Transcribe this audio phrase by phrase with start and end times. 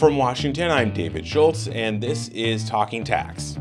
[0.00, 3.58] From Washington, I'm David Schultz, and this is Talking Tax.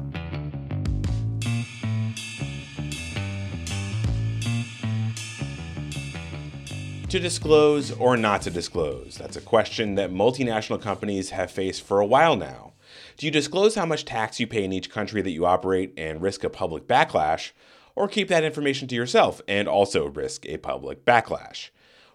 [7.09, 9.17] To disclose or not to disclose?
[9.17, 12.71] That's a question that multinational companies have faced for a while now.
[13.17, 16.21] Do you disclose how much tax you pay in each country that you operate and
[16.21, 17.51] risk a public backlash,
[17.97, 21.71] or keep that information to yourself and also risk a public backlash?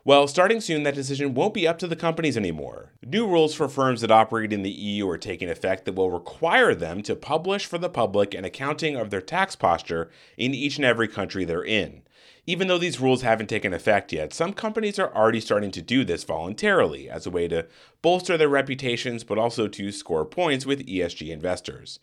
[0.07, 2.93] Well, starting soon, that decision won't be up to the companies anymore.
[3.07, 6.75] New rules for firms that operate in the EU are taking effect that will require
[6.75, 10.85] them to publish for the public an accounting of their tax posture in each and
[10.85, 12.03] every country they're in.
[12.47, 16.05] Even though these rules haven't taken effect yet, some companies are already starting to do
[16.05, 17.67] this voluntarily as a way to
[18.03, 21.99] bolster their reputations, but also to score points with ESG investors.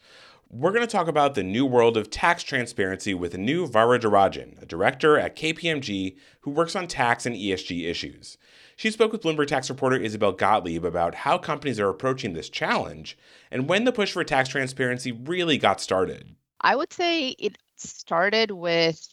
[0.53, 4.65] We're going to talk about the new world of tax transparency with Anu Varadharajan, a
[4.65, 8.37] director at KPMG who works on tax and ESG issues.
[8.75, 13.17] She spoke with Bloomberg tax reporter Isabel Gottlieb about how companies are approaching this challenge
[13.49, 16.35] and when the push for tax transparency really got started.
[16.59, 19.07] I would say it started with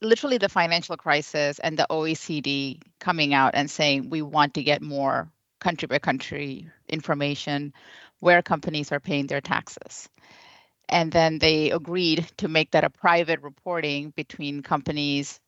[0.00, 4.82] literally the financial crisis and the OECD coming out and saying we want to get
[4.82, 7.72] more country by country information
[8.18, 10.08] where companies are paying their taxes.
[10.88, 15.40] And then they agreed to make that a private reporting between companies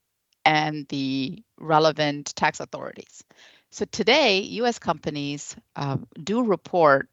[0.45, 3.25] and the relevant tax authorities.
[3.71, 7.09] So today, US companies uh, do report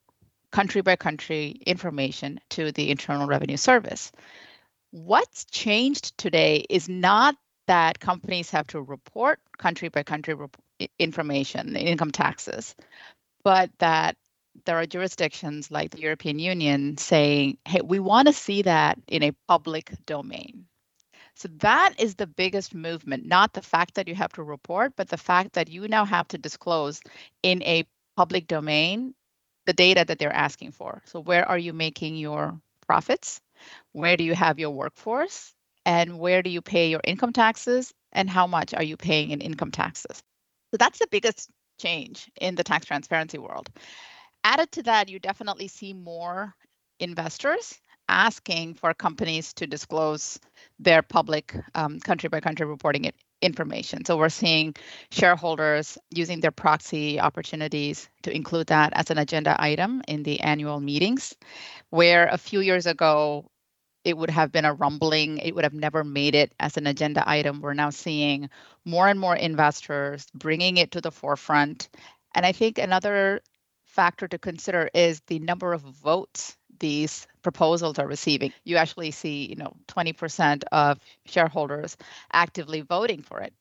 [0.52, 4.12] country by country information to the Internal Revenue Service.
[4.92, 7.36] What's changed today is not
[7.68, 10.58] that companies have to report country by country rep-
[11.00, 12.76] information, income taxes,
[13.44, 14.18] but that
[14.66, 19.24] there are jurisdictions like the European Union saying, hey, we want to see that in
[19.24, 20.66] a public domain.
[21.36, 25.10] So that is the biggest movement, not the fact that you have to report, but
[25.10, 27.02] the fact that you now have to disclose
[27.42, 29.16] in a public domain
[29.66, 31.02] the data that they're asking for.
[31.06, 33.42] So where are you making your profits?
[33.94, 35.54] where do you have your workforce
[35.86, 39.42] and where do you pay your income taxes and how much are you paying in
[39.42, 40.24] income taxes
[40.72, 41.50] so that's the biggest
[41.80, 43.70] change in the tax transparency world
[44.44, 46.53] added to that you definitely see more
[47.00, 47.79] investors
[48.09, 50.40] asking for companies to disclose
[50.79, 53.09] their public um, country by country reporting
[53.41, 54.06] information.
[54.06, 54.75] So we're seeing
[55.09, 60.80] shareholders using their proxy opportunities to include that as an agenda item in the annual
[60.80, 61.35] meetings,
[61.90, 63.50] where a few years ago
[64.03, 65.38] it would have been a rumbling.
[65.38, 67.62] It would have never made it as an agenda item.
[67.62, 68.50] We're now seeing
[68.84, 71.90] more and more investors bringing it to the forefront.
[72.34, 73.41] And I think another
[73.91, 78.53] factor to consider is the number of votes these proposals are receiving.
[78.63, 81.97] You actually see, you know, 20% of shareholders
[82.31, 83.53] actively voting for it.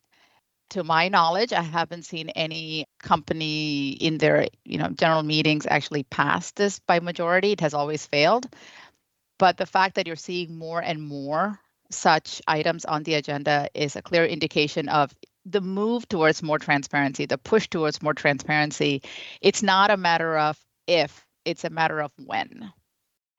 [0.71, 6.05] To my knowledge, I haven't seen any company in their, you know, general meetings actually
[6.05, 7.53] pass this by majority.
[7.53, 8.47] It has always failed.
[9.39, 11.59] But the fact that you're seeing more and more
[11.91, 15.13] such items on the agenda is a clear indication of
[15.51, 19.03] the move towards more transparency, the push towards more transparency.
[19.41, 22.73] It's not a matter of if, it's a matter of when.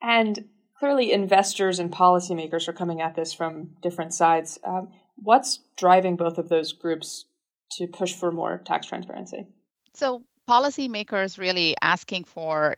[0.02, 0.46] And
[0.78, 4.60] clearly, investors and policymakers are coming at this from different sides.
[4.64, 7.26] Um, what's driving both of those groups
[7.74, 9.48] to push for more tax transparency?
[9.94, 12.76] So, policymakers really asking for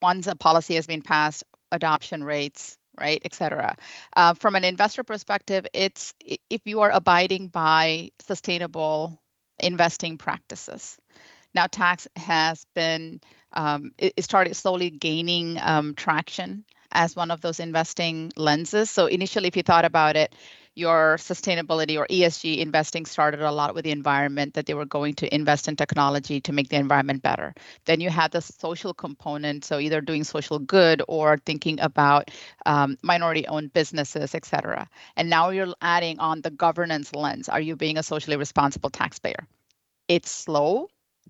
[0.00, 3.76] once a policy has been passed, adoption rates, right, et cetera.
[4.16, 6.14] Uh, from an investor perspective, it's
[6.50, 9.20] if you are abiding by sustainable
[9.58, 10.98] investing practices.
[11.54, 13.20] Now, tax has been
[13.52, 18.90] um, it, it, started slowly gaining um, traction as one of those investing lenses.
[18.90, 20.34] So initially, if you thought about it,
[20.78, 25.14] your sustainability or ESG investing started a lot with the environment that they were going
[25.14, 27.52] to invest in technology to make the environment better.
[27.84, 32.30] Then you had the social component, so either doing social good or thinking about
[32.64, 34.88] um, minority-owned businesses, et cetera.
[35.16, 37.48] And now you're adding on the governance lens.
[37.48, 39.46] Are you being a socially responsible taxpayer?
[40.06, 40.88] It's slow,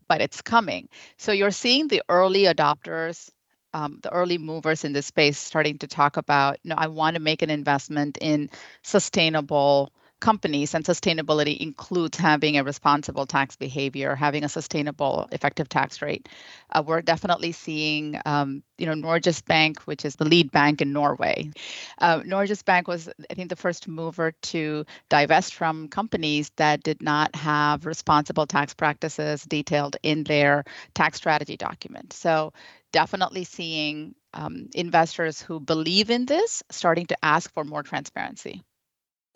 [0.09, 0.89] but it's coming.
[1.17, 3.31] So you're seeing the early adopters
[3.75, 7.15] um, the early movers in this space starting to talk about, you know, I want
[7.15, 8.51] to make an investment in
[8.83, 16.03] sustainable companies and sustainability includes having a responsible tax behavior having a sustainable effective tax
[16.03, 16.29] rate.
[16.71, 20.93] Uh, we're definitely seeing um, you know norges bank which is the lead bank in
[20.93, 21.51] norway.
[21.99, 27.03] Uh, norges bank was i think the first mover to divest from companies that did
[27.03, 32.13] not have responsible tax practices detailed in their tax strategy document.
[32.13, 32.53] So
[32.93, 38.63] definitely seeing um, investors who believe in this starting to ask for more transparency.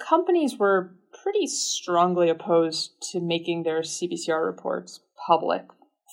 [0.09, 5.63] Companies were pretty strongly opposed to making their CBCR reports public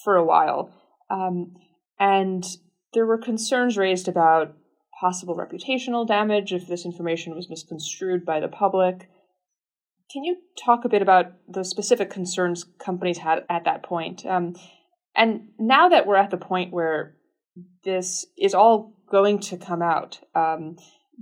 [0.03, 0.71] for a while.
[1.09, 1.55] Um,
[1.99, 2.45] And
[2.93, 4.55] there were concerns raised about
[4.99, 9.09] possible reputational damage if this information was misconstrued by the public.
[10.11, 14.25] Can you talk a bit about the specific concerns companies had at that point?
[14.25, 14.55] Um,
[15.15, 17.15] and now that we're at the point where
[17.83, 20.77] this is all going to come out, um,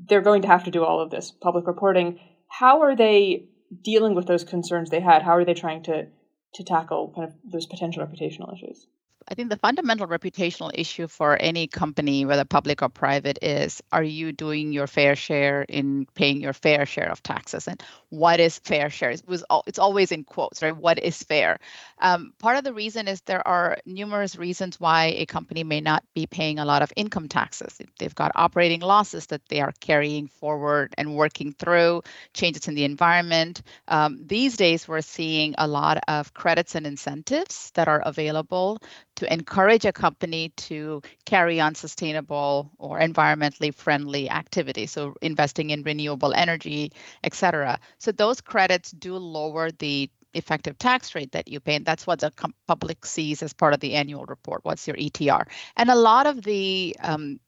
[0.07, 2.19] they're going to have to do all of this public reporting.
[2.47, 3.45] How are they
[3.83, 5.23] dealing with those concerns they had?
[5.23, 6.07] How are they trying to
[6.53, 8.87] to tackle kind of those potential reputational issues?
[9.29, 14.03] I think the fundamental reputational issue for any company, whether public or private, is are
[14.03, 17.67] you doing your fair share in paying your fair share of taxes?
[17.67, 19.09] And what is fair share?
[19.09, 20.75] It was it's always in quotes, right?
[20.75, 21.59] What is fair?
[21.99, 26.05] Um, part of the reason is there are numerous reasons why a company may not
[26.13, 27.81] be paying a lot of income taxes.
[27.99, 32.03] They've got operating losses that they are carrying forward and working through,
[32.33, 33.61] changes in the environment.
[33.89, 38.79] Um, these days, we're seeing a lot of credits and incentives that are available
[39.17, 45.83] to encourage a company to carry on sustainable or environmentally friendly activities so investing in
[45.83, 46.91] renewable energy
[47.23, 47.79] et cetera.
[47.99, 52.19] So those credits do lower the effective tax rate that you pay and that's what
[52.19, 54.61] the com- public sees as part of the annual report.
[54.63, 57.39] What's your etr and a lot of the um,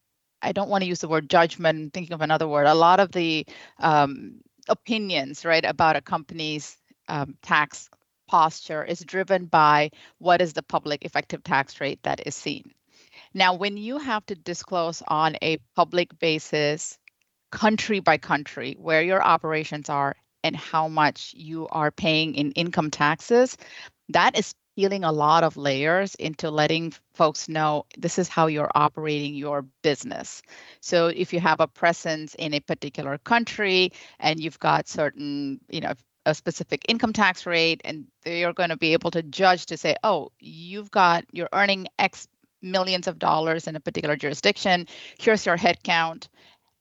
[0.42, 3.12] i don't want to use the word judgment thinking of another word a lot of
[3.12, 3.46] the
[3.80, 4.40] um,
[4.70, 6.78] opinions right about a company's
[7.08, 7.90] um, tax
[8.30, 9.90] posture is driven by
[10.20, 12.72] what is the public effective tax rate that is seen.
[13.34, 17.00] Now, when you have to disclose on a public basis,
[17.52, 22.92] country by country, where your operations are and how much you are paying in income
[22.92, 23.58] taxes,
[24.10, 28.72] that is peeling a lot of layers into letting folks know this is how you're
[28.76, 30.44] operating your business.
[30.82, 35.82] So if you have a presence in a particular country and you've got certain, you
[35.82, 35.94] know,
[36.26, 39.96] a specific income tax rate and they're going to be able to judge to say
[40.04, 42.28] oh you've got you're earning x
[42.62, 44.88] millions of dollars in a particular jurisdiction.
[45.20, 46.30] Here's your head count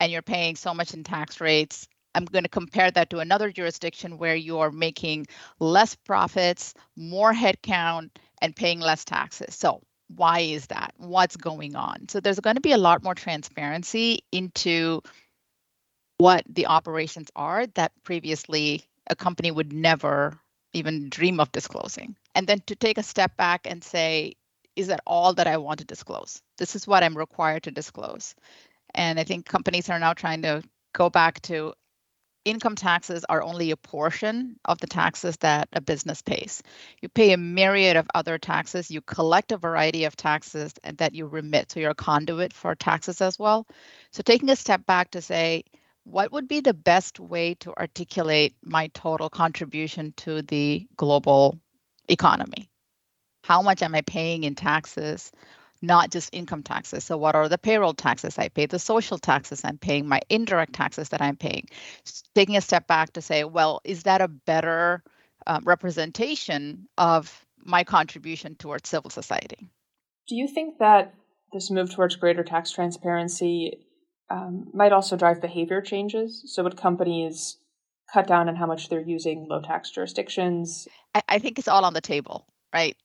[0.00, 1.88] and you're paying so much in tax rates.
[2.14, 5.26] I'm going to compare that to another jurisdiction where you are making
[5.60, 9.54] less profits more head count and paying less taxes.
[9.54, 10.94] So why is that?
[10.96, 12.08] What's going on?
[12.08, 15.02] So there's going to be a lot more transparency into
[16.16, 20.38] what the operations are that previously a company would never
[20.72, 22.16] even dream of disclosing.
[22.34, 24.34] And then to take a step back and say,
[24.76, 26.42] is that all that I want to disclose?
[26.56, 28.34] This is what I'm required to disclose.
[28.94, 30.62] And I think companies are now trying to
[30.92, 31.74] go back to
[32.44, 36.62] income taxes are only a portion of the taxes that a business pays.
[37.02, 38.90] You pay a myriad of other taxes.
[38.90, 41.72] You collect a variety of taxes that you remit.
[41.72, 43.66] So you're a conduit for taxes as well.
[44.12, 45.64] So taking a step back to say,
[46.10, 51.58] what would be the best way to articulate my total contribution to the global
[52.08, 52.70] economy?
[53.44, 55.30] How much am I paying in taxes?
[55.80, 57.04] Not just income taxes.
[57.04, 60.72] So, what are the payroll taxes I pay, the social taxes I'm paying, my indirect
[60.72, 61.68] taxes that I'm paying?
[62.34, 65.04] Taking a step back to say, well, is that a better
[65.46, 69.70] uh, representation of my contribution towards civil society?
[70.26, 71.14] Do you think that
[71.52, 73.78] this move towards greater tax transparency
[74.30, 76.42] um, might also drive behavior changes.
[76.46, 77.56] So, would companies
[78.12, 80.88] cut down on how much they're using low tax jurisdictions?
[81.14, 82.96] I, I think it's all on the table, right?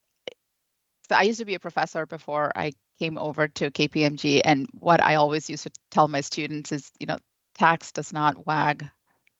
[1.08, 5.02] So, I used to be a professor before I came over to KPMG, and what
[5.02, 7.18] I always used to tell my students is, you know,
[7.54, 8.84] tax does not wag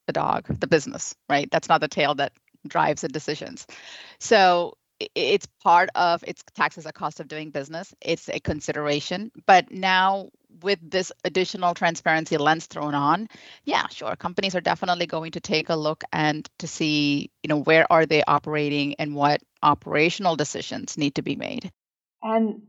[0.07, 1.49] the dog, the business, right?
[1.51, 2.33] That's not the tail that
[2.67, 3.67] drives the decisions.
[4.19, 4.75] So
[5.15, 7.95] it's part of its tax as a cost of doing business.
[8.01, 9.31] It's a consideration.
[9.47, 10.31] But now
[10.63, 13.29] with this additional transparency lens thrown on,
[13.65, 17.61] yeah, sure, companies are definitely going to take a look and to see, you know,
[17.61, 21.71] where are they operating and what operational decisions need to be made.
[22.23, 22.63] And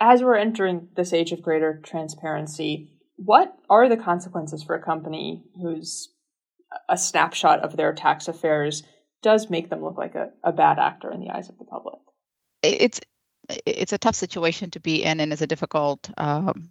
[0.00, 5.42] as we're entering this age of greater transparency, what are the consequences for a company
[5.60, 6.10] who's
[6.88, 8.82] a snapshot of their tax affairs
[9.22, 11.98] does make them look like a, a bad actor in the eyes of the public?
[12.62, 13.00] It's
[13.66, 16.70] it's a tough situation to be in and it's a difficult um,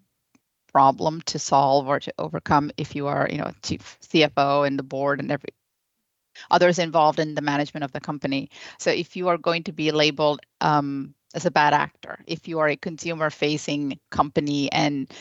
[0.77, 4.83] problem to solve or to overcome if you are, you know, chief CFO and the
[4.83, 5.49] board and every
[6.51, 8.51] others involved in the management of the company.
[8.77, 12.59] So if you are going to be labeled um, as a bad actor, if you
[12.59, 15.11] are a consumer-facing company and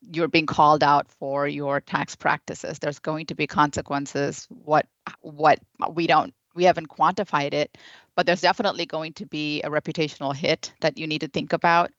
[0.00, 4.48] you're being called out for your tax practices, there's going to be consequences.
[4.50, 4.86] What
[5.20, 5.60] what
[5.94, 7.78] we don't we haven't quantified it,
[8.16, 11.92] but there's definitely going to be a reputational hit that you need to think about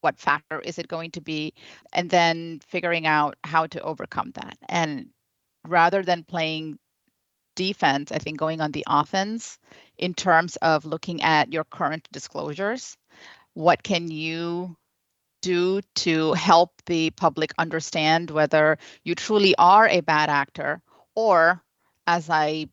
[0.00, 1.52] what factor is it going to be
[1.92, 4.56] and then figuring out how to overcome that.
[4.68, 5.08] And
[5.66, 6.78] rather than playing
[7.56, 9.58] defense i think going on the offense
[9.98, 12.96] in terms of looking at your current disclosures
[13.54, 14.76] what can you
[15.42, 20.80] do to help the public understand whether you truly are a bad actor
[21.14, 21.60] or
[22.06, 22.66] as i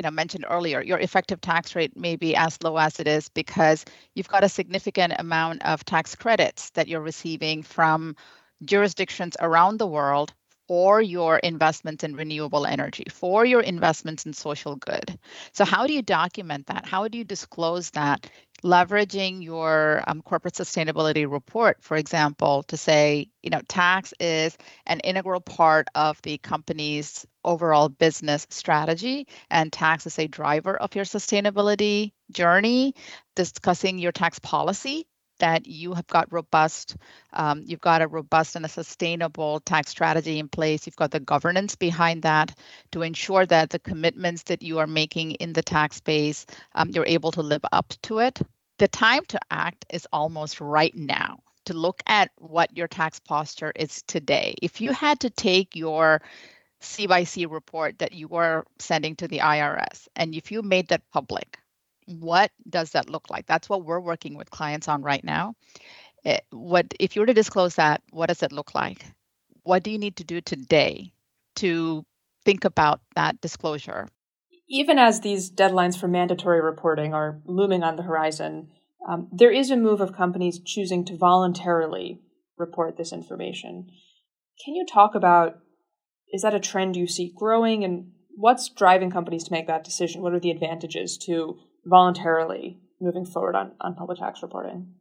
[0.00, 3.28] you know mentioned earlier your effective tax rate may be as low as it is
[3.28, 8.16] because you've got a significant amount of tax credits that you're receiving from
[8.64, 10.32] jurisdictions around the world
[10.70, 15.18] for your investments in renewable energy, for your investments in social good.
[15.52, 16.86] So, how do you document that?
[16.86, 18.30] How do you disclose that?
[18.62, 25.00] Leveraging your um, corporate sustainability report, for example, to say, you know, tax is an
[25.00, 31.04] integral part of the company's overall business strategy, and tax is a driver of your
[31.04, 32.94] sustainability journey.
[33.34, 35.08] Discussing your tax policy
[35.40, 36.96] that you have got robust,
[37.32, 40.86] um, you've got a robust and a sustainable tax strategy in place.
[40.86, 42.56] You've got the governance behind that
[42.92, 47.06] to ensure that the commitments that you are making in the tax space, um, you're
[47.06, 48.40] able to live up to it.
[48.78, 53.72] The time to act is almost right now to look at what your tax posture
[53.76, 54.54] is today.
[54.62, 56.22] If you had to take your
[56.80, 61.58] CYC report that you are sending to the IRS and if you made that public,
[62.10, 63.46] what does that look like?
[63.46, 65.54] That's what we're working with clients on right now.
[66.24, 68.02] It, eh, what if you were to disclose that?
[68.10, 69.04] What does it look like?
[69.62, 71.12] What do you need to do today
[71.56, 72.04] to
[72.44, 74.08] think about that disclosure?
[74.68, 78.68] Even as these deadlines for mandatory reporting are looming on the horizon,
[79.08, 82.20] um, there is a move of companies choosing to voluntarily
[82.56, 83.88] report this information.
[84.64, 85.56] Can you talk about
[86.32, 90.22] is that a trend you see growing and what's driving companies to make that decision?
[90.22, 94.94] What are the advantages to voluntarily moving forward on, on public tax reporting?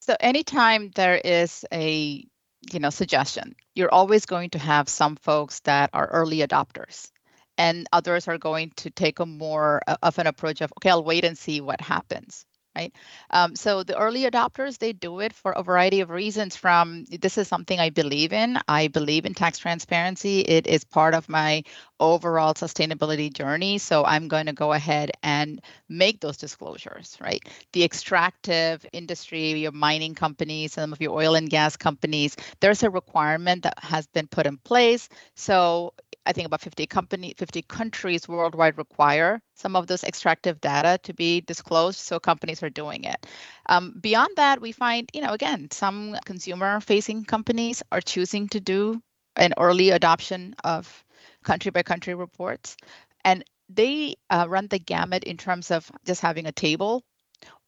[0.00, 2.26] So anytime there is a
[2.72, 7.10] you know suggestion, you're always going to have some folks that are early adopters
[7.58, 11.04] and others are going to take a more uh, of an approach of okay i'll
[11.04, 12.44] wait and see what happens
[12.76, 12.92] right?
[13.30, 17.38] Um, so the early adopters, they do it for a variety of reasons from this
[17.38, 18.58] is something I believe in.
[18.68, 20.40] I believe in tax transparency.
[20.40, 21.62] It is part of my
[22.00, 23.78] overall sustainability journey.
[23.78, 27.42] So I'm going to go ahead and make those disclosures, right?
[27.72, 32.90] The extractive industry, your mining companies, some of your oil and gas companies, there's a
[32.90, 35.08] requirement that has been put in place.
[35.34, 35.94] So
[36.26, 41.12] I think about 50 company, 50 countries worldwide require some of those extractive data to
[41.12, 41.98] be disclosed.
[41.98, 43.26] So companies are doing it.
[43.66, 49.00] Um, beyond that, we find, you know, again, some consumer-facing companies are choosing to do
[49.36, 51.04] an early adoption of
[51.42, 52.76] country by country reports,
[53.24, 57.02] and they uh, run the gamut in terms of just having a table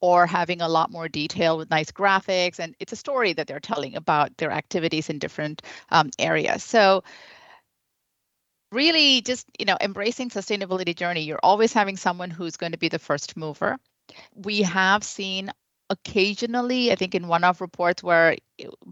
[0.01, 3.61] or having a lot more detail with nice graphics and it's a story that they're
[3.61, 7.03] telling about their activities in different um, areas so
[8.73, 11.23] really just you know embracing sustainability journey.
[11.23, 13.79] You're always having someone who's going to be the first mover.
[14.35, 15.51] We have seen
[15.89, 18.37] occasionally i think in one of reports where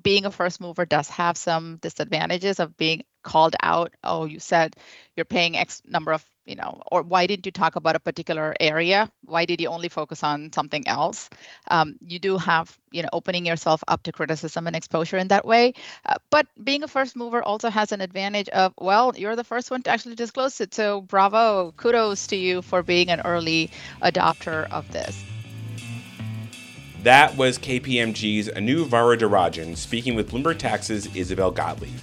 [0.01, 3.93] being a first mover does have some disadvantages of being called out.
[4.05, 4.77] Oh you said
[5.17, 8.55] you're paying x number of you know or why didn't you talk about a particular
[8.61, 9.11] area?
[9.25, 11.31] Why did you only focus on something else?
[11.69, 15.45] Um, you do have you know opening yourself up to criticism and exposure in that
[15.45, 15.75] way.
[16.07, 19.71] Uh, but being a first mover also has an advantage of well you're the first
[19.71, 20.75] one to actually disclose it.
[20.75, 23.71] So bravo kudos to you for being an early
[24.03, 25.23] adopter of this.
[27.05, 32.01] That was KPMG's Anu Varadharajan speaking with Bloomberg Tax's Isabel Gottlieb.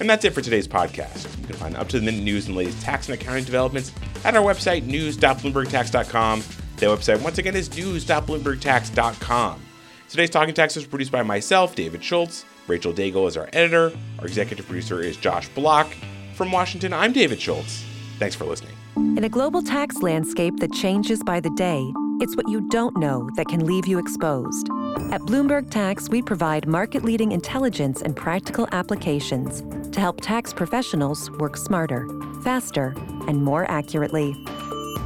[0.00, 1.38] And that's it for today's podcast.
[1.40, 3.92] You can find up to the minute news and latest tax and accounting developments
[4.24, 6.42] at our website, news.bloombergtax.com.
[6.76, 9.60] That website, once again, is news.bloombergtax.com.
[10.08, 12.44] Today's Talking Tax was produced by myself, David Schultz.
[12.66, 13.92] Rachel Daigle is our editor.
[14.18, 15.88] Our executive producer is Josh Block.
[16.34, 17.84] From Washington, I'm David Schultz.
[18.18, 18.74] Thanks for listening.
[18.96, 23.28] In a global tax landscape that changes by the day, it's what you don't know
[23.36, 24.68] that can leave you exposed.
[25.10, 31.30] At Bloomberg Tax, we provide market leading intelligence and practical applications to help tax professionals
[31.32, 32.08] work smarter,
[32.42, 32.94] faster,
[33.28, 34.34] and more accurately.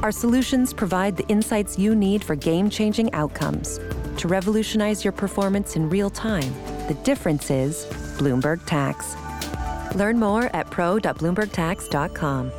[0.01, 3.79] Our solutions provide the insights you need for game changing outcomes.
[4.17, 6.53] To revolutionize your performance in real time,
[6.87, 7.85] the difference is
[8.17, 9.15] Bloomberg Tax.
[9.95, 12.51] Learn more at pro.bloombergtax.com.